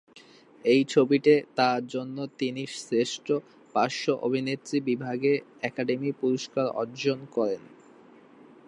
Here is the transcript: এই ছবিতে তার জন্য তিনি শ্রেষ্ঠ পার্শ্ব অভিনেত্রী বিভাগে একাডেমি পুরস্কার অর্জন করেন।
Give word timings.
এই 0.65 0.81
ছবিতে 0.85 1.33
তার 1.55 1.81
জন্য 1.87 2.17
তিনি 2.39 2.63
শ্রেষ্ঠ 2.77 3.27
পার্শ্ব 3.75 4.05
অভিনেত্রী 4.21 4.77
বিভাগে 4.81 5.33
একাডেমি 5.61 6.11
পুরস্কার 6.21 6.65
অর্জন 6.81 7.19
করেন। 7.35 7.61